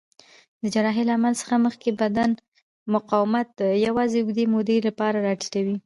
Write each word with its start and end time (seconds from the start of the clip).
د 0.61 0.63
جراحۍ 0.73 1.03
له 1.07 1.13
عمل 1.17 1.33
څخه 1.41 1.55
مخکې 1.65 1.89
بدن 2.01 2.29
مقاومت 2.93 3.47
د 3.61 3.61
یوې 3.85 4.03
اوږدې 4.17 4.45
مودې 4.53 4.77
لپاره 4.87 5.17
راټیټوي. 5.27 5.75